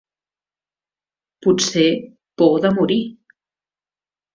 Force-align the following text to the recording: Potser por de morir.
Potser 1.47 1.87
por 2.37 2.59
de 2.67 2.77
morir. 2.81 3.03